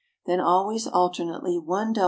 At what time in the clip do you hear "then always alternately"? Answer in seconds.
0.25-1.59